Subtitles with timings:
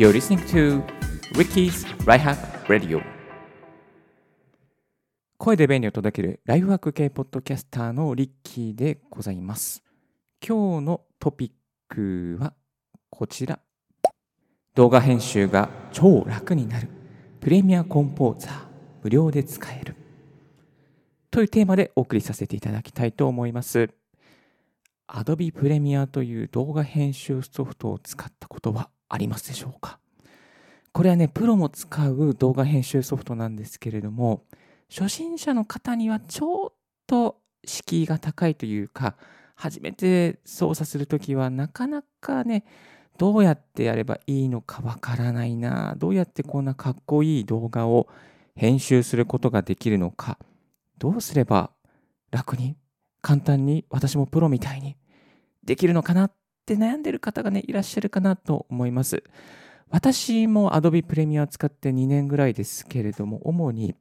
[0.00, 0.82] You're listening to
[1.34, 3.02] Ricky's Right Hack Radio.
[5.36, 9.82] 声で便利を届けるライフワーク系ポッドキャスターのリッキーでございます。
[10.40, 11.50] 今日のトピッ
[11.86, 12.54] クは
[13.10, 13.58] こちら。
[14.74, 16.88] 動画編集が超楽になる。
[17.38, 18.52] プレミアコンポーザー
[19.02, 19.96] 無料で使える。
[21.30, 23.90] というテーマでお送りさせていただきたいと思います。
[25.08, 29.98] Adobe Premiere という動画編集ソフトを使ったことはありますでしょうか？
[30.92, 34.44] これはね、プロも使う動画編集ソフトなんですけれども、
[34.90, 36.72] 初心者の方にはちょっ
[37.06, 39.16] と敷居が高いというか、
[39.54, 42.64] 初めて操作するときはなかなかね、
[43.18, 48.08] どうやってやればいいのかわからないな、どうやってこんなかっこいい動画を
[48.56, 50.38] 編集することができるのか、
[50.98, 51.70] どうすれば
[52.30, 52.76] 楽に、
[53.22, 54.96] 簡単に、私もプロみたいに
[55.62, 56.32] できるのかなっ
[56.66, 59.22] て悩んでる方がね、いらっしゃるかなと思います。
[59.90, 63.94] 私も Adobe Premiere 使って2年ぐらいですけれども、主に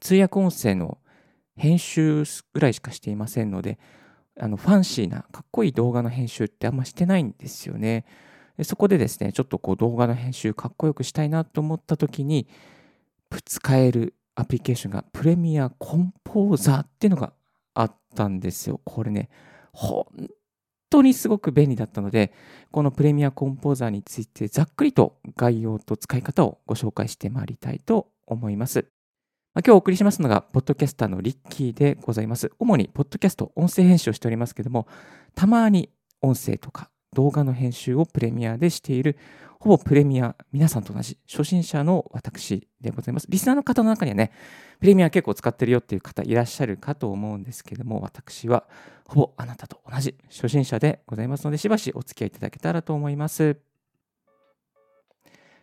[0.00, 0.98] 通訳音声の
[1.56, 3.78] 編集ぐらいしかしていませんので、
[4.40, 8.06] あのファンシーなかっこいい動画の編集ってあんましてないんですよね。
[8.62, 12.48] そこでですね、ちょっとこう動画の編集かっこよくしたいなと思った時に、
[13.44, 17.32] 使えるアプリケーションがプレミアコンポーザーっていうのが
[17.74, 18.80] あったんですよ。
[18.84, 19.28] これね、
[19.72, 20.06] 本
[20.92, 22.32] 当にすごく便利だったので、
[22.70, 28.86] このプレミアコンポーザーについてざっくりと概要と使い方をご紹介してまいりたいと思います。
[29.54, 32.50] 今日お送りしますのが、ポッドキャスターのリッキーでございます。
[32.58, 34.86] 主に、ポッドキャスト、音声編集をしておりますけども、
[35.34, 35.90] たまに
[36.22, 39.16] 音声とか動画の編集をプレミアでしている
[39.62, 43.28] ほぼプレミア、皆さんと同じ初心者の私でございます。
[43.28, 44.32] リスナーの方の中にはね、
[44.80, 48.64] プレミア結構使ってるよっていう方いらっしゃるかと思うんですけども、私は
[49.06, 53.56] ほぼあなたと同じ初心者でございますので、しばしお付き合いいただけたらと思います。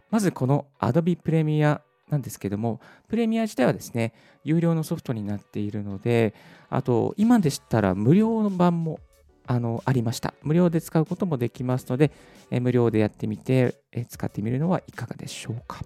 [0.09, 2.79] まずこの Adobe プレミアなんですけども、
[3.09, 4.13] プレミア自体はですね、
[4.45, 6.33] 有料のソフトになっているので、
[6.69, 9.01] あと、今でしたら無料の版も
[9.49, 10.35] あのありました。
[10.43, 12.11] 無料で使うこともできますので、
[12.51, 15.81] え無料でやってみて、え使ってみるのはいかがでしょうか。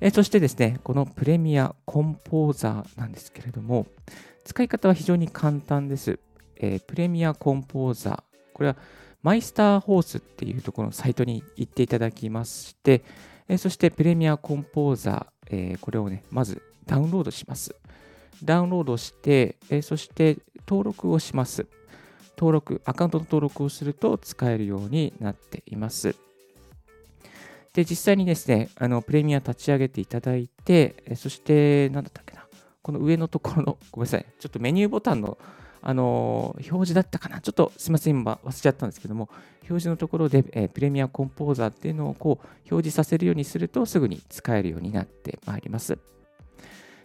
[0.00, 3.86] えそしてですね、このプレミアコンポーザーなんですけれども、
[4.42, 6.18] 使い方は非常に簡単です。
[6.56, 8.22] えプレミアコンポーザー。
[8.54, 8.76] これは
[9.22, 13.04] マイスターホースっていうところのサイトに行っていただきまして、
[13.48, 17.76] えそしてプレミアコンポーザー、えこれをね、まずダウンロードします。
[18.42, 21.66] ダウンロードして、えそして登録をします。
[22.36, 26.16] 登録、アカウントの登録をすると使えるようになっています。
[27.72, 32.46] で、実際にですね、あのプレミア立ち上げていただいて、そして、なんだったっけな、
[32.82, 35.38] この上のところの、ごめんなさい、ちょっとメニューボタンの
[35.86, 39.28] あの表示だったかな、ちょっとすみません、今忘れちゃったんですけども、
[39.62, 45.98] 表示のところで、え、プレミアコンポーザーっていうのをこう表示させるようにすると、すぐに使えるようになってまいります。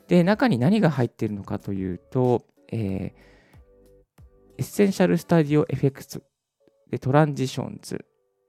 [0.08, 3.30] で、中に何が入っているのかというと、えー
[4.60, 6.22] essential studio effects、
[6.90, 8.04] で transitions、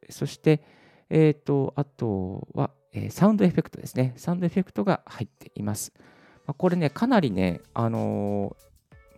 [0.09, 0.61] そして、
[1.09, 4.15] え、ー、と、あとは、えー、サウンドエフェクトですね。
[4.17, 5.93] サウンドエフェクトが入っています。
[6.47, 8.57] まあ、これね、かなりね、あの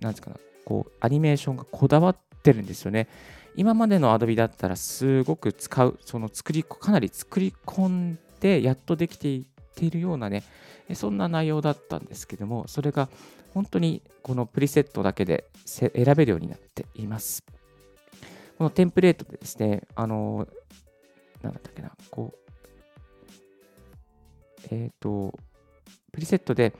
[0.01, 0.37] ー、なんですかね、
[0.67, 3.09] こう、アニメーションがこだわってるんですよね。
[3.57, 10.45] 今までの Adobe だったらすごく使う、その作り、かなり作り込んでやっとできていているようなね、
[10.93, 13.09] そんな内容だったんですけども、それが
[13.55, 17.45] 本当にこのプリセットだけで選べるようになっています。
[18.59, 20.47] このテンプレートでですね、あの、
[21.43, 22.43] なんだったっけな、こう、
[24.71, 25.35] えっ、ー、と、
[26.13, 26.75] プリセットで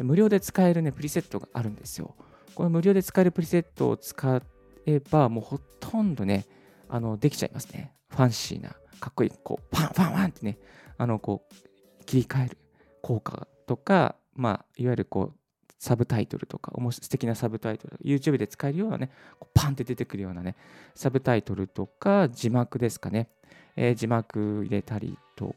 [0.00, 2.14] 無料で使えるね、プリセットがあるんですよ。
[2.54, 4.42] この無料で使えるプリセットを使
[4.86, 6.46] えば、もうほとんどね、
[6.88, 7.92] あの、できちゃいますね。
[8.08, 8.70] ファンシーな、
[9.00, 10.58] かっこいい、こう、パンパンパンってね、
[10.96, 12.58] あの、こう、切り替える
[13.02, 15.38] 効果とか、まあ、いわゆるこう、
[15.78, 19.10] サブタイトルとか、素敵なサブタイトル、YouTube で使えるようなね、
[19.54, 20.56] パンって出てくるようなね、
[20.94, 23.28] サブタイトルとか、字幕ですかね、
[23.76, 25.54] えー、字幕入れたりと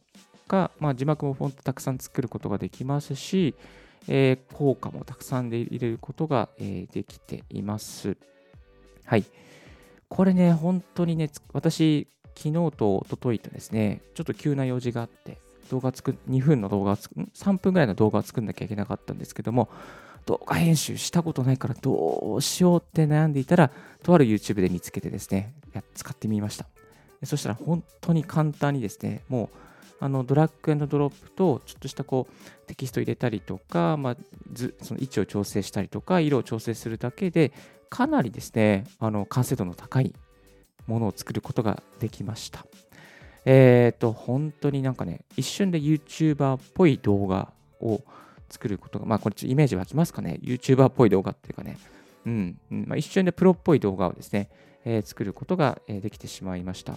[0.48, 3.56] か、まあ、字幕もフォントたくさん作ることができますし、
[4.08, 8.18] えー、効果もたくさんで入れることが、えー、できています。
[9.06, 9.26] はい。
[10.10, 15.40] これね、本当にね、私、昨日と一昨日とですね、ちょっと急な用事があって、
[15.70, 19.70] 動画作2分の動画を作3分ぐらいの動画を作んなきゃいけなかったんですけども、
[20.30, 23.72] 動画編集したことないからどうしようって悩んでいたら、
[24.04, 25.56] とある YouTube で見つけてですね、
[25.96, 26.68] 使ってみました。
[27.24, 29.58] そしたら本当に簡単にですね、もう
[30.00, 34.18] あのドラッグドロップとちょっとしたこうテキスト入れたりとか、まあ、
[34.84, 37.52] その位置を調整したりとか、色を調整するだけで、
[37.90, 40.14] かなりですね、あの完成度の高い
[40.86, 42.68] ものを作ることができました。
[43.46, 47.52] えっ、と、本当になんかね、一瞬で YouTuber っぽい動画
[47.82, 48.04] を
[48.50, 51.78] 作ることが、まあ、これちょイメージ湧きますかね ?YouTuber っぽい動画っていうかね、
[52.26, 54.50] うん、まあ、一瞬でプロっぽい動画をですね、
[54.86, 56.96] えー、作ることができてしまいました。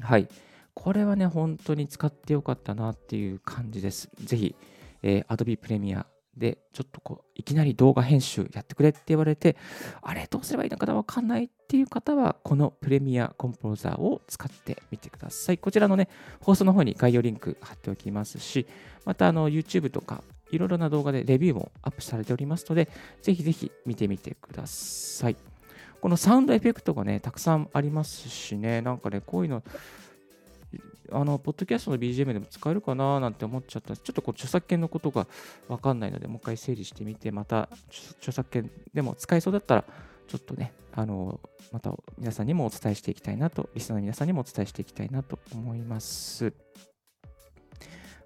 [0.00, 0.28] はい。
[0.74, 4.08] これはね、本当に使ってよかったなっていう感じです。
[4.22, 4.54] ぜひ、
[5.02, 6.04] えー、Adobe Premiere
[6.36, 9.56] で、ちょっとこう、いきなり動画編集やってくれって言われて、
[10.02, 15.58] あれ、どうすればいいのかなわかんないっていう方は、このプレミアコンポーザーを使ってみてください。
[15.58, 16.08] こちらのね、
[16.40, 18.66] 放送の方に概要リンク貼っておきますし、
[19.04, 22.88] また、あの、YouTube とか、いろいろな動画でレビューもアップされておりますので、
[23.22, 25.36] ぜひぜひ見てみてください。
[26.00, 29.62] このサウンドエフェクトがね、たくさんありますしね、なんかね、こういうの、
[31.10, 33.96] あの、ポッドキャストの BGM でも使えるかななんて思っちゃった。
[33.96, 35.26] ちょっとこう著作権のことが
[35.66, 37.68] わかんないので、もう一回整理してみて、また
[38.18, 39.84] 著作権でも使えそうだったら、
[40.26, 41.40] ちょっとね、あの、
[41.72, 46.52] また皆さんにもお伝えしていきたいなと、リスナーの皆さんにもお伝えしていきたいなと思います。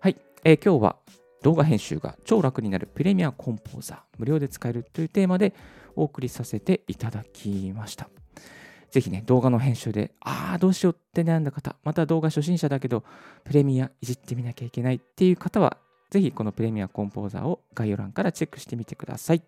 [0.01, 0.97] はい、えー、今日は
[1.43, 5.55] 動画編集が超楽になるプレミアコンポーザー、無料で使えるというテーマで
[5.97, 8.09] お送りさせていただきました。
[8.91, 13.05] ぜひね、動画の編集で、ああ、どうしようって悩んだ方、また動画初心者だけど、
[13.45, 15.79] プレミアいじってみなきゃいけないっていう方は、
[16.11, 19.43] ぜひこのプレミアコンポーザーを概要欄からチェックしてみてください。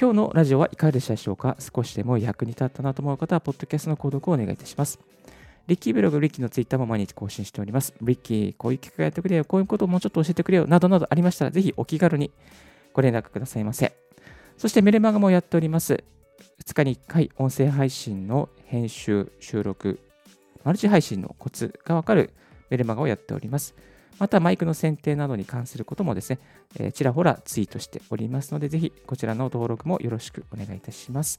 [0.00, 1.58] 今日のラジオはいかがでしたでしょうか？
[1.58, 4.98] 少しでも役に立ったなと思う方は、ポッドキャストの購読をお願いいたします。
[5.70, 7.94] リッキーブログ、リッキーのツイッターも毎日更新しております。
[8.02, 12.32] リッキー、こういう企画やってくれよ、こういうことをもうちょっと教えてくれよ、などなどありましたら、ぜひお気軽に
[12.92, 13.92] ご連絡くださいませ。
[14.58, 16.02] そしてメルマガもやっております。
[16.64, 20.00] 2日に1回音声配信の編集、収録、
[20.64, 22.32] マルチ配信のコツがわかる
[22.70, 23.76] メルマガをやっております。
[24.18, 26.40] またマイクの選定などに関することもですね、
[26.80, 31.38] えー、ちらほらツイートしておりますので、ぜひこちらの登録もよろしくお願いいたします。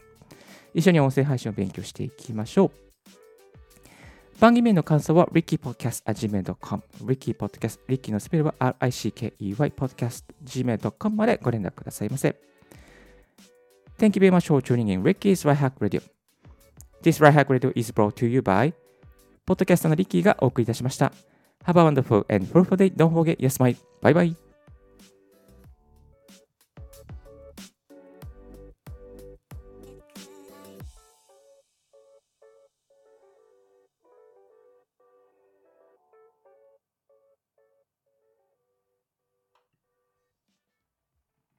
[0.73, 2.90] 一緒に音声配信を勉強していきましょう。
[4.41, 9.31] 番組への感想は rickypodcast.gmail.com rickypodcast、リッキーのスペルは rickey
[9.75, 12.35] podcast.gmail.com までご連絡くださいませ。
[13.99, 16.01] Thank you very much for tuning in Ricky's Right Hack Radio.
[17.03, 18.73] This Right Hack Radio is brought to you by
[19.45, 21.13] ポッドキャストのリッキーがお送りいたしました。
[21.65, 22.91] Have a wonderful and fruitful day.
[22.95, 23.77] Don't forget, yes, my.
[24.01, 24.50] Bye bye.